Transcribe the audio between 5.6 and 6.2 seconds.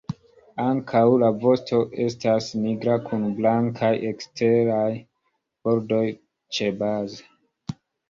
bordoj